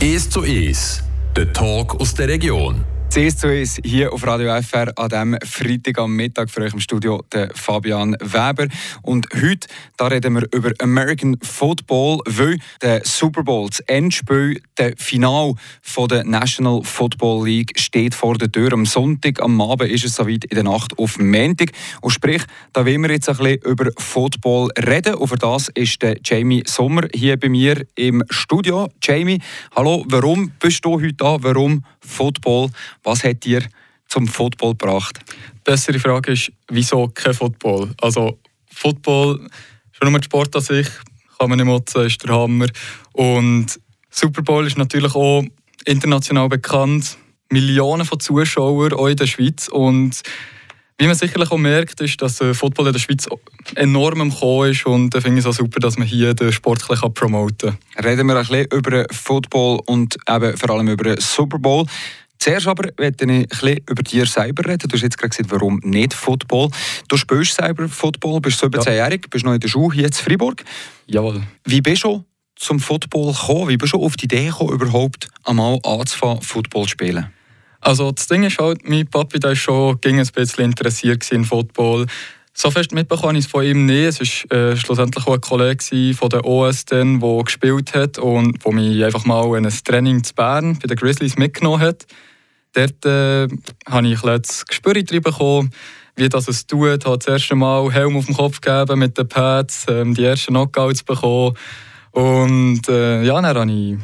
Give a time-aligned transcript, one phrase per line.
[0.00, 1.02] 1 zu 1,
[1.34, 2.84] der Talk aus der Region.
[3.10, 6.80] CS zu uns hier auf Radio FR an diesem Freitag am Mittag für euch im
[6.80, 8.68] Studio der Fabian Weber.
[9.00, 14.92] Und heute da reden wir über American Football, weil der Super Bowl, das Endspiel, der
[14.96, 18.72] Final von der National Football League steht vor der Tür.
[18.74, 21.72] Am Sonntag, am Abend ist es soweit in der Nacht auf Montag.
[22.02, 22.42] Und sprich,
[22.74, 25.14] da wollen wir jetzt ein bisschen über Football reden.
[25.14, 28.88] Und für das ist der Jamie Sommer hier bei mir im Studio.
[29.02, 29.40] Jamie,
[29.74, 31.38] hallo, warum bist du heute da?
[31.40, 32.70] Warum Football?
[33.02, 33.62] Was hat dir
[34.08, 35.20] zum Football gebracht?
[35.28, 37.90] Die bessere Frage ist, wieso kein Football?
[38.00, 38.38] Also
[38.70, 39.48] Football,
[39.92, 40.88] schon nur der Sport an sich,
[41.38, 42.66] kann man nicht motzen, ist der Hammer.
[43.12, 43.78] Und
[44.10, 45.44] Super Bowl ist natürlich auch
[45.84, 47.16] international bekannt.
[47.50, 49.68] Millionen von Zuschauern, auch in der Schweiz.
[49.68, 50.22] Und
[50.98, 53.28] wie man sicherlich auch merkt, ist, dass der Football in der Schweiz
[53.76, 56.52] enorm am Kommen ist und da finde ich es auch super, dass man hier den
[56.52, 58.04] Sport ein promoten kann.
[58.04, 61.86] Reden wir ein bisschen über Football und eben vor allem über Super Bowl.
[62.40, 64.88] Zuerst aber möchte ich ein bisschen über dich selber reden.
[64.88, 66.70] Du hast jetzt gerade gesagt, warum nicht Football.
[67.08, 69.28] Du spielst selber Football, bist 17-jährig, ja.
[69.30, 70.64] bist noch in der Schule hier in Freiburg.
[71.06, 71.42] Jawohl.
[71.64, 72.24] Wie bist du
[72.56, 73.68] zum Football gekommen?
[73.68, 77.32] Wie bist du auf die Idee gekommen, überhaupt einmal anzufangen, Football zu spielen?
[77.80, 82.06] Also das Ding ist halt, mein Papi war schon ging ein bisschen interessiert in Football.
[82.52, 84.20] So fest mitbekommen ich es von ihm nicht.
[84.20, 88.72] Es war äh, schlussendlich auch ein Kollege von der OS, der gespielt hat und der
[88.72, 92.06] mich einfach mal in ein Training zu Bern bei den Grizzlies mitgenommen hat.
[92.72, 93.46] Dort äh,
[93.86, 95.70] habe ich das Gespür bekommen,
[96.16, 96.98] wie das es tut.
[96.98, 100.24] Ich habe das erste Mal Helm auf dem Kopf gegeben mit den Pads, ähm, die
[100.24, 101.56] ersten Knockouts bekommen.
[102.10, 103.98] Und äh, ja, dann habe ich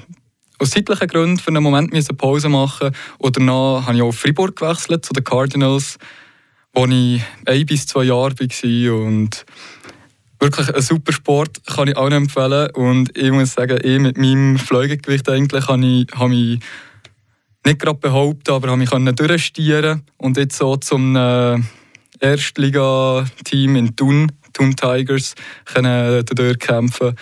[0.59, 4.57] aus zeitlichen Gründen für einen Moment eine Pause machen und danach habe ich auf Freiburg
[4.57, 5.99] gewechselt zu den Cardinals
[6.75, 9.07] wo ich ein bis zwei Jahre war.
[9.07, 9.47] Und
[10.41, 12.71] wirklich ein super Sport, kann ich allen empfehlen.
[12.73, 16.59] Und ich muss sagen, ich mit meinem Fleugegewicht eigentlich habe ich, habe mich
[17.65, 21.59] nicht gerade behauptet, aber habe mich durchstieren und jetzt so zum äh,
[22.21, 26.25] Erstliga-Team in Thun, Thun Tigers, können
[26.59, 27.15] kämpfen.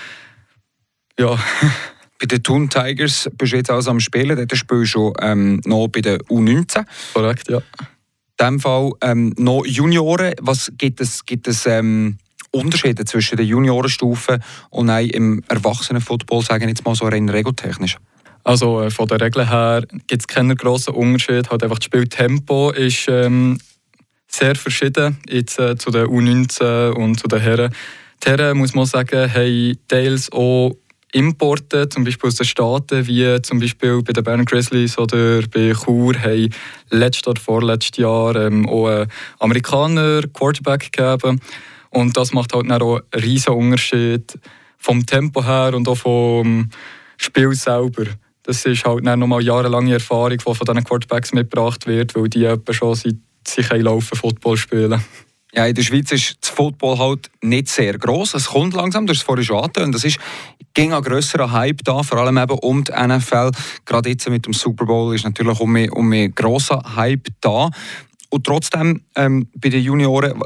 [1.19, 1.38] Ja.
[2.22, 5.60] Bei den Thun Tigers bist du jetzt also am Spielen, dort spielst du schon ähm,
[5.65, 6.84] noch bei der U19.
[7.15, 7.60] Korrekt, ja
[8.43, 10.34] dem Fall ähm, noch Junioren.
[10.41, 12.19] Was gibt es, gibt es ähm,
[12.50, 14.41] Unterschiede zwischen der Juniorenstufe
[14.71, 17.97] und im Erwachsenenfootball, sagen jetzt mal so rein regeltechnisch?
[18.44, 21.50] Also äh, von der Regel her gibt es keinen grossen Unterschied.
[21.50, 23.59] Halt einfach das Spieltempo ist ähm,
[24.27, 27.72] sehr verschieden jetzt, äh, zu den U19 und zu den Herren.
[28.25, 30.77] Die Herren, muss man sagen, haben teils auch
[31.12, 35.74] Importe, zum Beispiel aus den Staaten, wie zum Beispiel bei den Bern Grizzlies oder bei
[35.74, 36.48] Chur, haben
[36.90, 39.08] letztes oder vorletztes Jahr ähm, auch einen
[39.38, 41.40] Amerikaner Quarterback gegeben.
[41.90, 44.38] Und das macht halt auch einen riesen Unterschied
[44.78, 46.70] vom Tempo her und auch vom
[47.18, 48.06] Spiel selber.
[48.42, 52.94] Das ist halt nochmal jahrelange Erfahrung, die von diesen Quarterbacks mitgebracht wird, weil die schon
[52.94, 55.02] seit sie laufen Football spielen.
[55.54, 58.34] Ja, in der Schweiz ist das Football halt nicht sehr groß.
[58.34, 59.94] Es kommt langsam, hast es vorhin schon angetönt.
[59.94, 60.18] Es ist
[60.74, 63.50] ging ein grösserer Hype da, vor allem eben um die NFL.
[63.84, 67.70] Gerade jetzt mit dem Super Bowl ist natürlich um ein, um ein grosser Hype da.
[68.30, 70.41] Und trotzdem, ähm, bei den Junioren,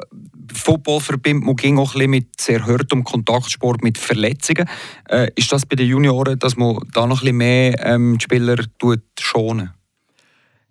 [0.53, 4.69] Football verbindet man ging auch ein bisschen mit sehr hartem Kontaktsport, mit Verletzungen.
[5.09, 8.25] Äh, ist das bei den Junioren, dass man da noch ein bisschen mehr ähm, die
[8.25, 9.71] Spieler tut schonen?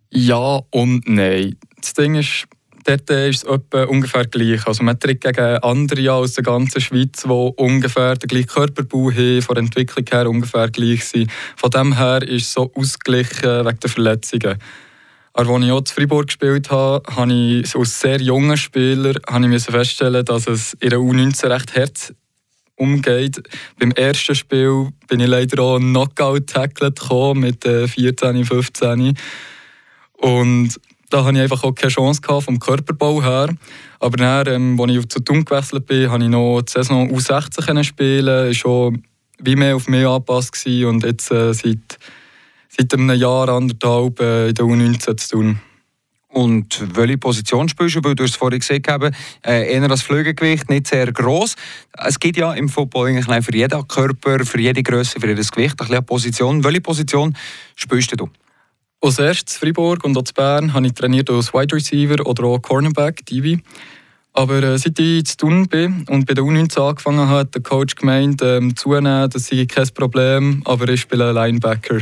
[0.09, 1.55] Ja und nein.
[1.79, 2.47] Das Ding ist,
[2.85, 4.65] dort ist es ungefähr gleich.
[4.65, 9.41] Also man tritt gegen andere aus der ganzen Schweiz, die ungefähr den gleichen Körperbau haben,
[9.41, 11.31] von der Entwicklung her ungefähr gleich sind.
[11.57, 14.57] Von dem her ist es so ausgeglichen wegen der Verletzungen.
[15.33, 19.53] Aber als ich auch in Freiburg gespielt habe, habe ich als sehr junger Spieler habe
[19.53, 22.15] ich feststellen, dass es in der U19 recht hart
[22.77, 23.41] umgeht.
[23.77, 26.99] Beim ersten Spiel bin ich leider auch Knockout-Tackled
[27.35, 29.17] mit 14, äh, 15.
[30.17, 30.79] Und
[31.15, 33.47] da hatte ich einfach auch keine Chance vom Körperbau her.
[34.01, 37.83] Aber dann, ähm, als ich zu Thun gewechselt bin, konnte ich noch die Saison U16
[37.85, 38.25] spielen.
[38.25, 39.01] Das war schon
[39.39, 40.67] mehr auf mich angepasst.
[40.67, 41.97] Und jetzt äh, seit,
[42.67, 45.59] seit einem Jahr, anderthalb äh, in der U19 zu tun.
[46.27, 48.03] Und welche Position spielst du?
[48.03, 49.13] Weil du es vorhin gesehen hast,
[49.45, 51.55] äh, eher das Flügelgewicht, nicht sehr gross.
[51.93, 55.81] Es gibt ja im Football eigentlich für jeden Körper, für jede Größe, für jedes Gewicht
[55.81, 56.61] eine Position.
[56.61, 57.37] Welche Position
[57.77, 58.29] spielst du?
[59.05, 62.57] Als erstes Freiburg und auch in Bern habe ich trainiert als Wide Receiver oder auch
[62.59, 63.61] Cornerback, Divi.
[64.33, 67.61] Aber äh, seit ich zu tun bin und bei der U19 angefangen habe, hat der
[67.61, 71.99] Coach gemeint, ähm, zunehmen, das sei kein Problem, aber ich spiele Linebacker.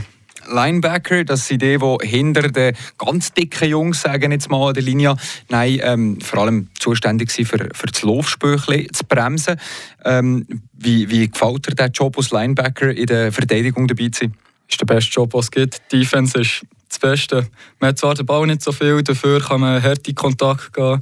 [0.50, 4.84] Linebacker, das sind die, die hinter den ganz dicken Jungs, sagen jetzt mal an der
[4.84, 5.18] Linie,
[5.50, 9.60] nein, ähm, vor allem zuständig sind für, für das Laufspöchli zu bremsen.
[10.06, 14.36] Ähm, wie, wie gefällt dir der Job als Linebacker in der Verteidigung dabei zu sein?
[14.74, 15.82] ist der beste Job, den es gibt.
[15.92, 17.48] Defense ist das Beste.
[17.80, 21.00] Man hat zwar den Ball nicht so viel, dafür kann man harte Kontakt gehen.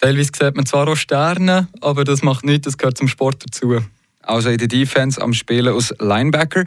[0.00, 3.80] Teilweise sieht man zwar auch Sterne, aber das macht nichts, das gehört zum Sport dazu.
[4.26, 6.64] Also in der Defense am Spielen als Linebacker.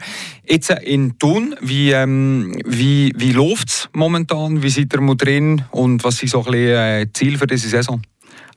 [0.48, 4.62] Jetzt in Thun, wie, ähm, wie, wie läuft es momentan?
[4.62, 8.02] Wie seid ihr drin und was sind so ein bisschen äh, Ziele für diese Saison?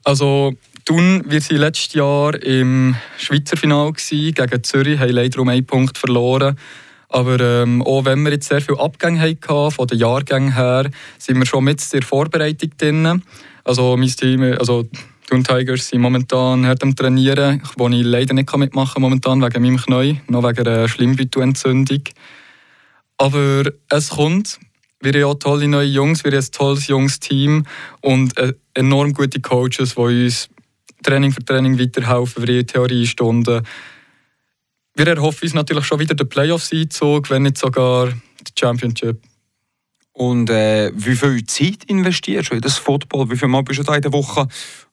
[0.04, 0.54] Also
[0.84, 5.98] Thun, wir waren letztes Jahr im Schweizer Final gegen Zürich, haben leider um einen Punkt
[5.98, 6.56] verloren.
[7.12, 11.38] Aber ähm, auch wenn wir jetzt sehr viele Abgänge hatten, von den Jahrgängen her, sind
[11.38, 13.22] wir schon mit der Vorbereitung drin.
[13.64, 14.84] Also mein Team, also
[15.28, 19.62] Thun Tigers sind momentan hart am Trainieren, wo ich leider nicht mitmachen kann momentan wegen
[19.62, 22.02] meinem Knie, noch wegen einer Schlimmbeutelentzündung.
[23.18, 24.58] Aber es kommt.
[25.00, 27.64] Wir haben auch tolle neue Jungs, wir haben ein tolles junges Team
[28.00, 30.48] und äh, enorm gute Coaches, die uns
[31.02, 33.62] Training für Training weiterhelfen, wir haben Theoriestunden.
[34.94, 39.22] Wir erhoffen uns natürlich schon wieder den Playoffs-Einzug, wenn nicht sogar die Championship.
[40.12, 43.30] Und äh, wie viel Zeit investierst du in das Football?
[43.30, 44.46] Wie viel Mal bist du da in der Woche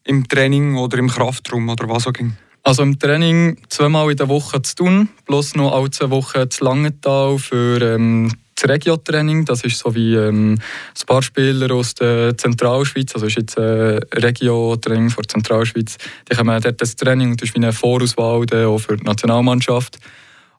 [0.05, 2.31] im Training oder im Kraftraum oder was auch immer?
[2.63, 6.63] Also im Training zweimal in der Woche zu tun, plus noch alle zwei Wochen zu
[6.63, 9.45] Langenthal für ähm, das Regio-Training.
[9.45, 13.99] Das ist so wie ähm, ein paar Spieler aus der Zentralschweiz, also ist jetzt ein
[14.13, 15.97] Regio-Training für die Zentralschweiz.
[16.29, 19.99] Die kommen dort das Training und das ist wie eine Vorauswahl auch für die Nationalmannschaft.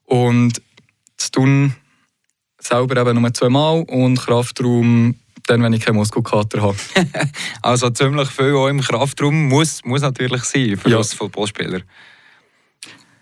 [0.05, 0.61] Und
[1.17, 1.75] zu tun
[2.59, 5.15] selber eben nur zweimal und Kraftraum
[5.47, 6.77] dann, wenn ich keinen Muskelkater habe.
[7.63, 10.99] also ziemlich viel auch im Kraftraum muss, muss natürlich sein für ja.
[10.99, 11.81] als Fußballspieler.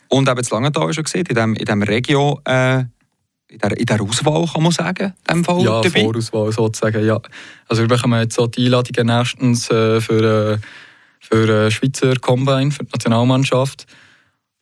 [0.09, 2.85] Und eben das Langenthal schon gesehen, in diesem in dem Regio, äh,
[3.50, 6.03] in, der, in der Auswahl kann man sagen, in dem Fall Ja, dabei.
[6.03, 7.21] Vorauswahl sozusagen, ja.
[7.67, 10.59] Also wir bekommen jetzt auch die Einladungen nächstens äh, für, äh,
[11.21, 13.87] für äh, Schweizer Combine, für die Nationalmannschaft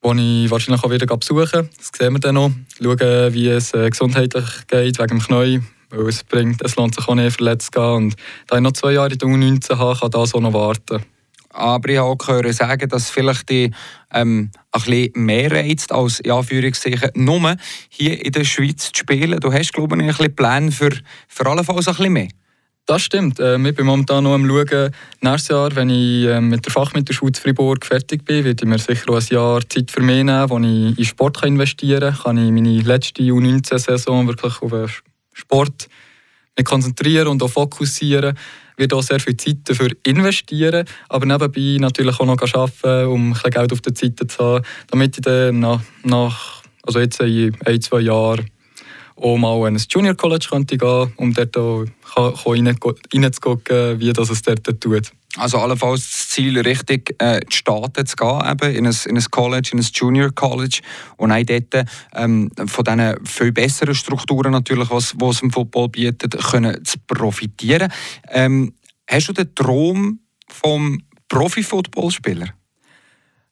[0.07, 2.53] wo ich wahrscheinlich auch wieder besuchen Das sehen wir dann noch.
[2.81, 5.61] Schauen, wie es äh, gesundheitlich geht, wegen dem Knie.
[5.91, 7.95] Weil es, bringt, es lohnt sich auch nicht, verletzt zu gehen.
[7.95, 8.17] Und
[8.47, 11.03] da ich noch zwei Jahre in der U19 habe, kann das auch noch warten.
[11.57, 13.71] Aber ich habe auch gehört sagen, dass vielleicht die
[14.13, 17.57] ähm, ein bisschen mehr reizt, als in Anführungszeichen nur
[17.89, 19.41] hier in der Schweiz zu spielen.
[19.41, 20.91] Du hast, glaube ich, ein bisschen Pläne für,
[21.29, 22.29] für allenfalls ein bisschen mehr.
[22.85, 23.41] Das stimmt.
[23.41, 27.33] Äh, ich bin momentan noch am Schauen, nächstes Jahr, wenn ich äh, mit der Fachmittelschule
[27.35, 30.59] Fribourg fertig bin, werde ich mir sicher auch ein Jahr Zeit für mich nehmen, wo
[30.59, 32.37] ich in Sport investieren kann.
[32.37, 35.03] Kann ich meine letzte U19-Saison wirklich auf
[35.33, 35.89] Sport
[36.65, 38.37] konzentrieren und auch fokussieren.
[38.77, 43.33] Werde auch sehr viel Zeit dafür investieren, aber nebenbei natürlich auch noch arbeiten, um ein
[43.33, 47.57] bisschen Geld auf der Seite zu haben, damit ich dann nach, nach also jetzt in
[47.65, 48.47] ein, zwei Jahren
[49.17, 51.85] auch mal in ein Junior College könnte gehen, um dort auch
[52.17, 55.13] reinzugucken, wie das es dort tut.
[55.39, 59.25] Also allenfalls das Ziel, richtig äh, die Staaten zu gehen, eben in, ein, in ein
[59.31, 60.81] College, in ein Junior College
[61.17, 66.39] und auch dort ähm, von diesen viel besseren Strukturen natürlich, was, was im Football bietet,
[66.39, 67.93] können zu profitieren.
[68.29, 68.75] Ähm,
[69.09, 72.49] hast du den Traum vom Profi-Footballspieler?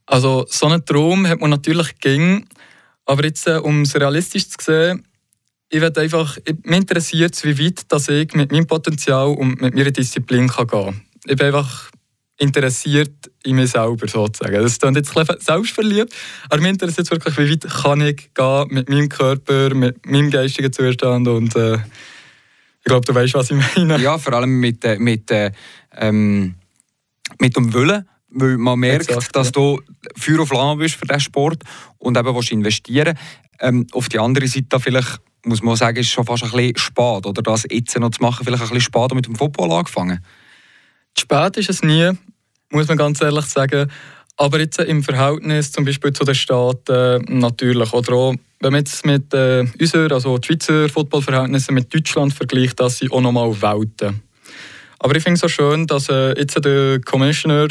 [0.07, 2.47] Also so einen Traum hat man natürlich ging,
[3.05, 5.07] aber jetzt, äh, um es realistisch zu sehen,
[5.75, 9.91] ich werde einfach, mich interessiert wie weit dass ich mit meinem Potenzial und mit meiner
[9.91, 11.01] Disziplin kann gehen kann.
[11.27, 11.91] Ich bin einfach
[12.39, 13.11] interessiert
[13.43, 14.63] in mir selber sozusagen.
[14.63, 16.15] Das klingt jetzt ein selbstverliebt,
[16.49, 20.73] aber mich interessiert wirklich, wie weit kann ich gehen mit meinem Körper, mit meinem geistigen
[20.73, 23.99] Zustand und äh, ich glaube, du weißt, was ich meine.
[23.99, 25.51] Ja, vor allem mit, äh, mit, äh,
[25.97, 26.55] ähm,
[27.41, 29.53] mit dem Willen weil man merkt, Exakt, dass ja.
[29.53, 29.81] du
[30.17, 31.63] Feuer auf Flamme bist für diesen Sport
[31.99, 33.17] und eben willst investieren.
[33.61, 37.27] Ähm, auf die andere Seite vielleicht muss man sagen, ist schon fast ein bisschen spät.
[37.27, 40.25] Oder das jetzt noch zu machen, vielleicht ein bisschen spät mit dem Football angefangen?
[41.17, 42.11] Spät ist es nie,
[42.71, 43.91] muss man ganz ehrlich sagen.
[44.37, 47.93] Aber jetzt im Verhältnis zum Beispiel zu den Staaten natürlich.
[47.93, 52.81] Oder auch, wenn man jetzt mit äh, unseren, also die Schweizer Footballverhältnissen mit Deutschland vergleicht,
[52.81, 54.23] dass sie auch nochmal Welten.
[54.99, 57.69] Aber ich finde es so schön, dass äh, jetzt der Commissioner,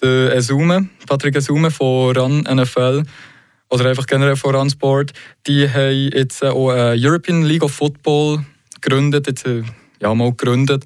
[0.00, 3.02] der Esume, Patrick Esume von RAN NFL,
[3.70, 5.12] oder einfach generell von Runsport,
[5.46, 8.44] die haben jetzt auch eine European League of Football
[8.80, 9.62] gegründet, jetzt, äh,
[10.00, 10.84] ja, mal gegründet.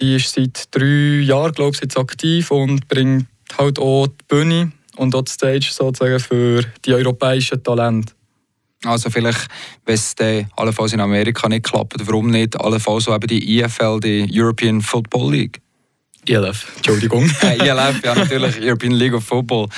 [0.00, 3.26] Die ist seit drei Jahren, glaube ich, jetzt aktiv und bringt
[3.58, 8.14] halt auch die Bühne und auch die Stage sozusagen für die europäischen Talente.
[8.84, 9.46] Also vielleicht,
[9.84, 10.14] wenn es
[10.56, 15.32] allenfalls in Amerika nicht klappt, warum nicht allenfalls so eben die EFL, die European Football
[15.32, 15.60] League?
[16.26, 17.24] ELF, Entschuldigung.
[17.42, 19.68] ELF, ja natürlich, European League of Football.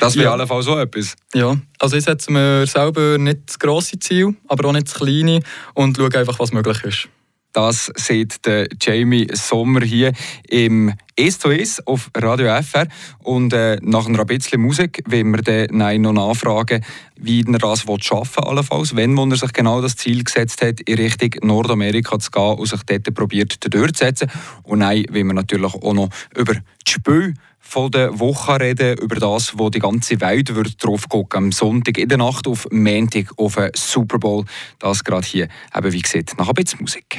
[0.00, 0.32] Das wäre ja.
[0.32, 1.14] allenfalls so etwas.
[1.34, 5.40] Ja, also ich setze mir selber nicht das grosse Ziel, aber auch nicht das kleine
[5.74, 7.08] und schaue einfach, was möglich ist.
[7.52, 10.12] Das sieht der Jamie Sommer hier
[10.48, 12.86] im «Es zu Es» auf Radio FR.
[13.20, 16.84] Und äh, nach ein bisschen Musik wollen wir dann noch nachfragen,
[17.16, 21.30] wie er das schaffen allenfalls, wenn er sich genau das Ziel gesetzt hat, in Richtung
[21.42, 24.30] Nordamerika zu gehen und sich dort probiert durchzusetzen.
[24.62, 27.34] Und nein, wollen wir natürlich auch noch über die Spiel
[27.68, 31.98] von der Woche reden, über das, wo die ganze Welt wird drauf gucken am Sonntag
[31.98, 34.46] in der Nacht auf Montag auf den Super Bowl.
[34.78, 37.18] Das gerade hier, eben wie gesagt, nach ein bisschen Musik.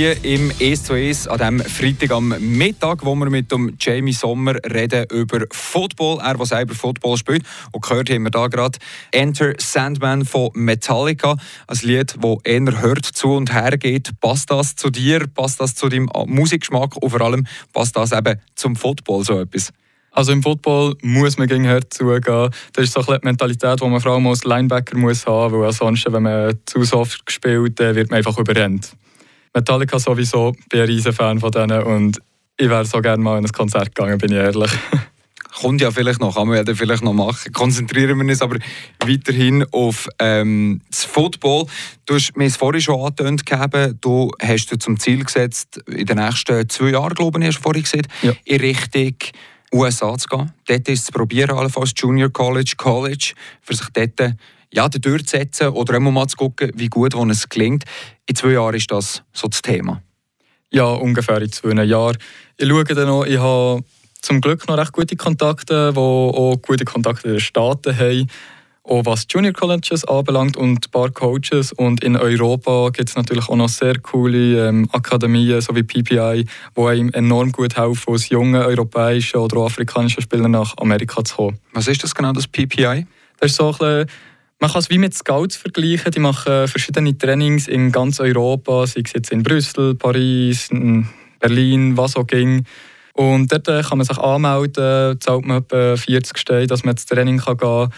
[0.00, 4.14] Hier im «Es zu Es» an diesem Freitag am Mittag, wo wir mit dem Jamie
[4.14, 6.20] Sommer reden über Football.
[6.22, 7.42] Er, der selber Football spielt.
[7.72, 8.78] Und gehört haben wir da gerade
[9.10, 11.36] «Enter Sandman» von Metallica.
[11.66, 14.18] Ein Lied, das eher hört zu und her geht.
[14.22, 15.26] Passt das zu dir?
[15.26, 16.96] Passt das zu deinem Musikgeschmack?
[16.96, 19.70] Und vor allem passt das eben zum Football so etwas?
[20.12, 22.50] Also im Football muss man gegen Herd zugehen.
[22.72, 25.60] Das ist so ein die Mentalität, die man vor allem als Linebacker muss haben muss,
[25.60, 28.96] weil ansonsten, wenn man zu soft gespielt wird man einfach überrennt.
[29.54, 32.20] Metallica sowieso, bin ein riesen Fan von denen und
[32.56, 34.70] ich wäre so gerne mal in ein Konzert gegangen, bin ich ehrlich.
[35.60, 37.52] Kommt ja vielleicht noch, kann man ja vielleicht noch machen.
[37.52, 38.58] Konzentrieren wir uns aber
[39.04, 41.66] weiterhin auf ähm, das Football.
[42.06, 46.06] Du hast mir es vorhin schon angetönt gegeben, du hast dir zum Ziel gesetzt, in
[46.06, 48.32] den nächsten zwei Jahren, glaube ich, hast du vorhin gesagt, ja.
[48.44, 49.14] in Richtung
[49.72, 50.52] USA zu gehen.
[50.66, 54.34] Dort ist es zu probieren, allenfalls Junior College, College, für sich dort
[54.72, 57.84] ja, durchzusetzen oder immer mal zu gucken, wie gut wo es gelingt.
[58.26, 60.02] In zwei Jahren ist das so das Thema.
[60.70, 62.16] Ja, ungefähr in zwei Jahren.
[62.56, 63.82] Ich schaue dann noch, ich habe
[64.22, 68.26] zum Glück noch recht gute Kontakte, die auch gute Kontakte in den Staaten haben,
[68.90, 71.72] auch was Junior Colleges anbelangt und ein paar Coaches.
[71.72, 76.44] Und in Europa gibt es natürlich auch noch sehr coole ähm, Akademien, so wie PPI,
[76.76, 81.58] die einem enorm gut helfen, aus jungen europäischen oder afrikanischen Spielern nach Amerika zu kommen.
[81.72, 83.06] Was ist das genau, das PPI?
[83.38, 84.06] Das ist so ein bisschen
[84.62, 86.12] man kann es wie mit Scouts vergleichen.
[86.12, 90.68] Die machen verschiedene Trainings in ganz Europa, sei es jetzt in Brüssel, Paris,
[91.38, 92.66] Berlin, was auch ging.
[93.14, 97.06] Und dort äh, kann man sich anmelden, zahlt man etwa 40 Steine, dass man ins
[97.06, 97.92] Training kann gehen kann.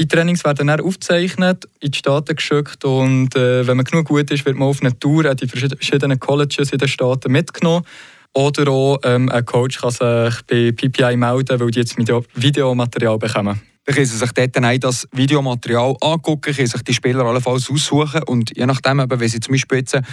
[0.00, 4.30] Die Trainings werden dann aufgezeichnet, in die Staaten geschickt und äh, wenn man genug gut
[4.30, 7.84] ist, wird man auf eine Tour an die verschiedenen Colleges in den Staaten mitgenommen.
[8.32, 13.60] Oder auch ähm, ein Coach kann sich bei PPI melden, weil die jetzt Videomaterial bekommen.
[13.84, 18.22] Dann können sie sich dort dann das Videomaterial angucken, können sich die Spieler allenfalls aussuchen
[18.22, 20.04] und je nachdem, eben, wenn sie zum Beispiel jetzt eine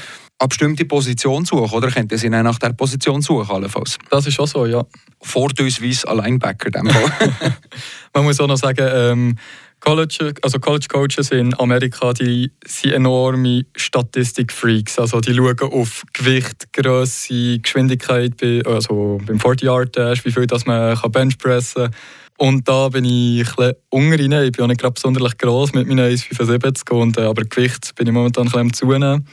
[0.49, 3.97] bestimmte Position suchen, oder könnten sie dann nach der Position suchen allenfalls.
[4.09, 4.83] Das ist auch so, ja.
[5.21, 6.71] Vorteilsweise ein Linebacker
[8.13, 9.37] Man muss auch noch sagen, ähm,
[9.79, 14.99] College, also College Coaches in Amerika, die sind enorme Statistikfreaks.
[14.99, 18.33] Also die schauen auf Gewicht, Größe, Geschwindigkeit,
[18.65, 21.95] also beim 40-Yard-Dash, wie viel das man kann benchpressen kann.
[22.37, 24.45] Und da bin ich ein unten rein.
[24.45, 28.07] Ich bin auch nicht gerade besonders gross mit meinen 1,75 und äh, aber Gewicht bin
[28.07, 29.27] ich momentan ein bisschen am Zunehmen.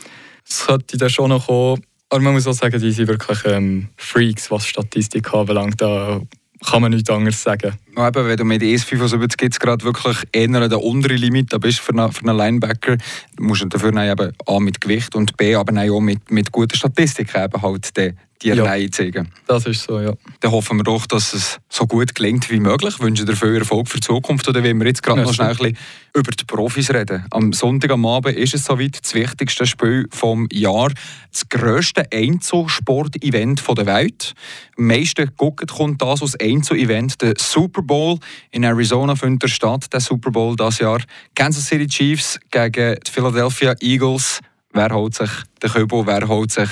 [0.49, 1.83] Es könnte dann schon noch kommen.
[2.09, 5.81] Aber man muss auch sagen, die sind wirklich ähm, Freaks, was Statistik anbelangt.
[5.81, 6.21] Da
[6.65, 7.79] kann man nichts anderes sagen.
[7.97, 11.81] Ja, eben, wenn du mit ES75 gibt es gerade wirklich eher der unteren Limit bist
[11.81, 12.97] für einen, für einen Linebacker,
[13.39, 17.35] musst du dafür eben A mit Gewicht und B aber auch mit, mit guter Statistik
[17.35, 18.19] eben halt den
[18.53, 19.31] die ja, Reihe zeigen.
[19.47, 20.13] Das ist so, ja.
[20.41, 22.95] Dann hoffen wir doch, dass es so gut gelingt wie möglich.
[22.95, 24.47] Ich wünsche dir viel Erfolg für die Zukunft.
[24.49, 25.79] Oder wenn wir jetzt gerade noch schnell ein bisschen
[26.15, 27.25] über die Profis reden.
[27.31, 30.93] Am Sonntag am Abend ist es soweit das wichtigste Spiel vom Jahr.
[31.33, 34.35] Das grösste Einzelsport-Event der Welt.
[34.77, 38.19] Am meisten guckt kommt das aus Einzel-Event, der Super Bowl.
[38.51, 41.01] In Arizona findet statt, der Super Bowl das Jahr.
[41.35, 44.41] Kansas City Chiefs gegen die Philadelphia Eagles.
[44.73, 45.31] Wer holt sich
[45.63, 46.71] den Köbel, wer holt sich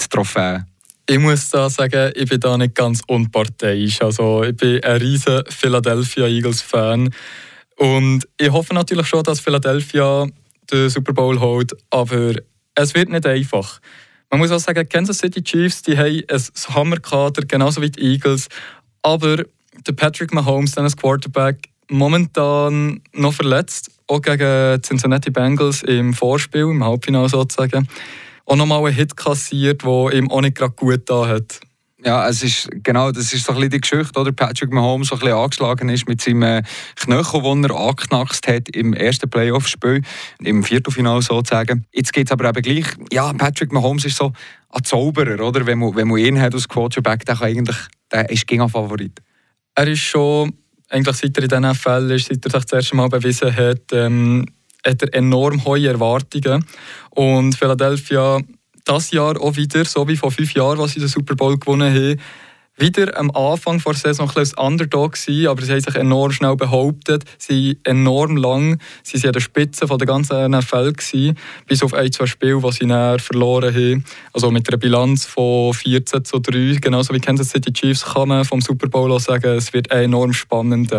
[0.00, 0.66] die Trophäe?
[1.08, 4.02] Ich muss da sagen, ich bin da nicht ganz unparteiisch.
[4.02, 7.14] Also ich bin ein riesen Philadelphia Eagles Fan
[7.76, 10.26] und ich hoffe natürlich schon, dass Philadelphia
[10.72, 12.34] den Super Bowl holt, aber
[12.74, 13.80] es wird nicht einfach.
[14.30, 18.48] Man muss auch sagen, Kansas City Chiefs, die haben ein Hammerkader, genauso wie die Eagles,
[19.02, 19.44] aber
[19.86, 26.14] der Patrick Mahomes, dann als Quarterback, momentan noch verletzt, auch gegen die Cincinnati Bengals im
[26.14, 27.86] Vorspiel, im Halbfinale sozusagen
[28.46, 31.60] auch nochmal einen Hit kassiert, der ihm auch nicht gerade gut da hat.
[32.04, 34.30] Ja, es ist, genau, das ist so ein bisschen die Geschichte, oder?
[34.30, 36.62] Patrick Mahomes so ein bisschen angeschlagen ist mit seinem äh,
[36.94, 40.02] Knöchel, den er angeknackst hat im ersten Playoff-Spiel,
[40.40, 41.84] im Viertelfinale sozusagen.
[41.92, 44.32] Jetzt geht es aber eben gleich, ja, Patrick Mahomes ist so
[44.70, 45.66] ein Zauberer, oder?
[45.66, 47.76] Wenn man, wenn man ihn hat als Quarterback, der, kann eigentlich,
[48.12, 49.20] der ist gegen Favorit.
[49.74, 50.52] Er ist schon,
[50.90, 53.82] eigentlich seit er in diesen Fällen ist, seit er sich das erste Mal bewiesen hat,
[53.92, 54.46] ähm,
[54.86, 56.64] hat er enorm hohe Erwartungen.
[57.10, 58.40] Und Philadelphia
[58.84, 61.92] das Jahr auch wieder, so wie vor fünf Jahren, als sie den Super Bowl gewonnen
[61.92, 62.20] haben,
[62.78, 66.56] wieder am Anfang der Saison ein bisschen Underdog gewesen, aber sie haben sich enorm schnell
[66.56, 67.24] behauptet.
[67.38, 68.78] Sie waren enorm lang.
[69.02, 72.72] Sie waren an der Spitze der ganzen NFL gewesen, bis auf ein, zwei Spiele, die
[72.72, 74.04] sie näher verloren haben.
[74.34, 78.44] Also mit einer Bilanz von 14 zu 3, genauso wie Kansas City Chiefs, kann man
[78.44, 80.92] vom Super Bowl auch sagen, es wird enorm spannend.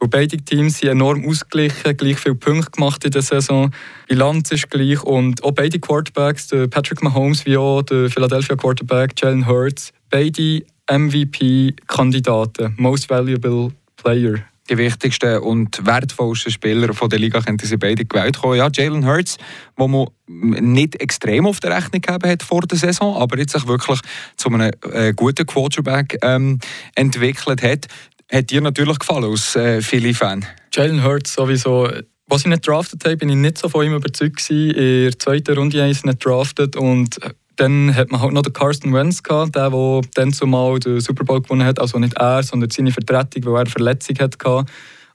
[0.00, 3.70] Weil beide Teams sind enorm ausgeglichen, gleich viele Punkte gemacht in der Saison.
[4.04, 8.56] Die Bilanz ist gleich und auch beide Quarterbacks, der Patrick Mahomes wie auch der Philadelphia
[8.56, 17.18] Quarterback Jalen Hurts, beide MVP-Kandidaten, Most Valuable Player die wichtigsten und wertvollsten Spieler von der
[17.18, 18.56] Liga könnten sie beide gewählt kommen.
[18.56, 19.36] Ja, Jalen Hurts,
[19.76, 23.66] wo man nicht extrem auf der Rechnung gegeben hat vor der Saison, aber jetzt sich
[23.66, 24.00] wirklich
[24.36, 26.58] zu einem äh, guten Quarterback ähm,
[26.94, 27.88] entwickelt hat,
[28.30, 30.44] hat dir natürlich gefallen als äh, Philly-Fan.
[30.72, 31.88] Jalen Hurts sowieso
[32.26, 34.70] was ich nicht draftet habe, bin ich nicht so von ihm überzeugt gewesen.
[34.70, 37.18] In der zweiten Runde habe ich nicht draftet und
[37.56, 41.24] dann hat man halt noch den Carsten Wentz gehabt, der, der dann zumal den Super
[41.24, 41.78] Bowl gewonnen hat.
[41.78, 44.64] Also nicht er, sondern seine Vertretung, weil er eine Verletzung hatte.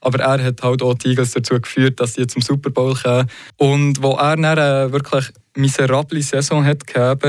[0.01, 3.29] Aber er hat halt auch die Eagles dazu geführt, dass sie zum Super Bowl kamen.
[3.57, 5.25] Und wo er dann wirklich
[5.57, 6.83] miserable Saison hat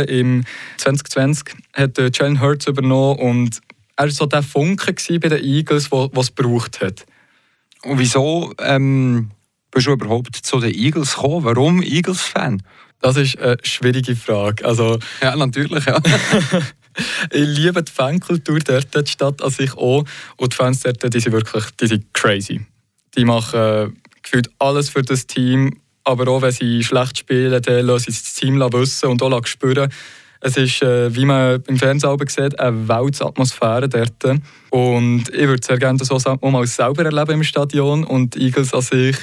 [0.08, 0.44] im
[0.76, 3.60] 2020 hat Jalen Hurts übernommen und
[4.00, 7.04] er war so der Funke bei den Eagles, der es gebraucht hat.
[7.82, 9.30] Und wieso ähm,
[9.70, 11.44] bist du überhaupt zu den Eagles gekommen?
[11.44, 12.62] Warum Eagles-Fan?
[13.00, 14.64] Das ist eine schwierige Frage.
[14.64, 15.98] Also, ja, natürlich, ja.
[17.30, 20.04] ich liebe die Fankultur dort, die Stadt an sich auch.
[20.38, 22.64] Und die Fans dort, die sind wirklich die sind crazy.
[23.18, 23.88] Die machen äh,
[24.22, 28.34] gefühlt alles für das Team, aber auch wenn sie schlecht spielen, dann lassen sie das
[28.34, 29.92] Team wissen und auch spüren.
[30.40, 34.40] Es ist, äh, wie man im Fernsehen sieht, eine Weltatmosphäre dort.
[34.70, 38.04] Und ich würde sehr gerne das auch mal selber erleben im Stadion.
[38.04, 39.16] Und Eagles an sich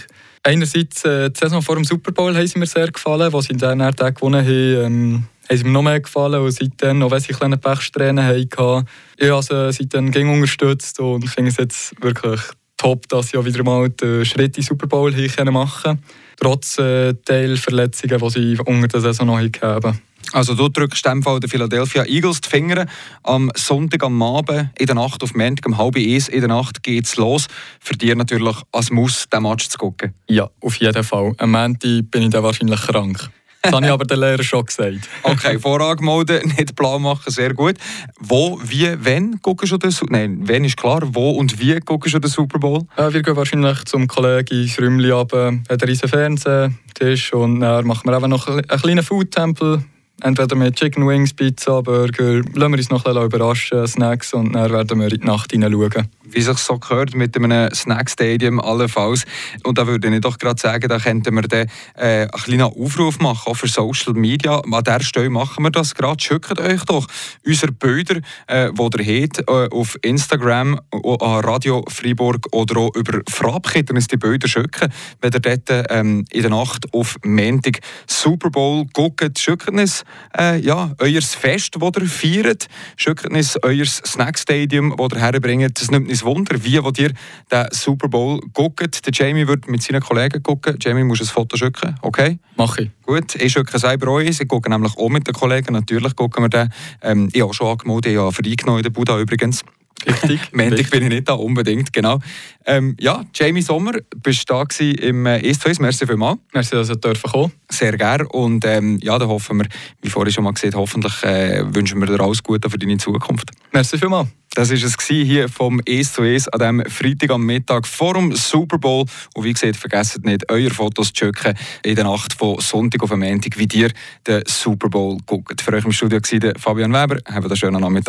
[0.48, 3.58] Einerseits äh, die Saison vor dem Super Bowl haben sie mir sehr gefallen, als sie
[3.58, 4.86] dann den gewonnen haben.
[4.86, 8.86] Ähm, haben sie mir noch mehr gefallen und seitdem, auch wenn sie kleine Pechsträhnen hatten,
[9.18, 12.40] ich habe sie seitdem ging unterstützt und finde es jetzt wirklich
[12.78, 15.12] top, dass sie auch wieder mal den Schritt in den Super Bowl
[15.52, 16.04] machen können,
[16.40, 20.00] trotz äh, Teilverletzungen, die sie unter der Saison noch hatten.
[20.34, 22.86] Also du drückst in dem Fall den Philadelphia Eagles die Finger.
[23.24, 26.84] Am Sonntag am Abend, in der Nacht auf Montag um halb eins in der Nacht
[26.84, 27.48] geht es los.
[27.80, 30.14] Für dich natürlich als Muss, den Match zu gucken.
[30.28, 31.34] Ja, auf jeden Fall.
[31.38, 33.30] Am Montag bin ich dann wahrscheinlich krank.
[33.68, 35.10] Das habe ich aber der Lehrer schon gesagt.
[35.24, 37.76] Okay, vorangemeldet, nicht Plan machen, sehr gut.
[38.20, 42.14] Wo, wie, wenn guckst du den Super Nein, wenn ist klar, wo und wie guckst
[42.14, 42.86] du den Super Bowl?
[42.98, 47.86] Ja, wir gehen wahrscheinlich zum Kollegen ins Räumchen runter, hat einen riesen Fernsehtisch und dann
[47.86, 49.84] machen wir einfach noch einen kleinen Food-Tempel
[50.22, 52.42] entweder mit Chicken Wings, Pizza, Burger.
[52.54, 56.08] Lassen wir uns noch ein überraschen, Snacks, und dann werden wir in die Nacht hineinschauen.
[56.30, 59.26] Wie sich so gehört, mit einem Snack-Stadium allenfalls.
[59.64, 63.20] Und da würde ich doch gerade sagen, da könnten wir dann äh, einen kleinen Aufruf
[63.20, 64.60] machen, auch für Social Media.
[64.60, 66.22] An dieser Stelle machen wir das gerade.
[66.22, 67.08] Schickt euch doch
[67.46, 73.22] unsere Bilder, äh, die ihr habt, äh, auf Instagram, an Radio Freiburg oder auch über
[73.30, 74.92] Frabkit, uns die Bilder schicken.
[75.22, 80.04] Wenn ihr dort ähm, in der Nacht auf Montag Super Bowl guckt, schickt uns
[80.38, 82.68] äh, ja, euer Fest, das ihr feiert.
[82.96, 85.80] Schickt uns euer Snackstadium, das ihr herbringt.
[85.80, 87.12] Das nimmt uns Wunder, wie wo ihr
[87.52, 89.06] den Super Bowl guckt.
[89.06, 90.78] Der Jamie wird mit seinen Kollegen gucken.
[90.80, 92.40] Jamie, muss ein Foto schicken, okay?
[92.56, 92.90] Mach ich.
[93.04, 94.40] Gut, ich schicke selber eins.
[94.40, 95.74] Ich gucke nämlich auch mit den Kollegen.
[95.74, 96.70] Natürlich gucken wir den.
[97.02, 99.64] Ähm, ich habe auch schon angemeldet, ich habe freigenommen in der Buda übrigens.
[100.06, 100.42] Richtig.
[100.54, 102.20] Montag bin ich nicht da, unbedingt, genau.
[102.66, 105.80] Ähm, ja, Jamie Sommer, bist du da im äh, East Face.
[105.80, 106.40] Merci vielmals.
[106.54, 107.54] Merci, dass ihr dürfen kommen.
[107.70, 108.28] Sehr gerne.
[108.28, 109.68] Und ähm, ja, da hoffen wir,
[110.02, 113.52] wie vorhin schon mal gesagt, hoffentlich äh, wünschen wir dir alles Gute für deine Zukunft.
[113.72, 114.30] Merci vielmals.
[114.58, 118.36] Das war es hier vom «Es zu Es» an diesem Freitag am Mittag vor dem
[118.36, 119.06] Super Bowl.
[119.36, 123.16] Und wie gesagt, vergesst nicht, eure Fotos zu checken in der Nacht von Sonntag auf
[123.16, 123.92] Montag, wie ihr
[124.26, 125.62] den Super Bowl guckt.
[125.62, 127.18] Für euch im Studio war Fabian Weber.
[127.32, 128.06] Habt einen schönen Nachmittag.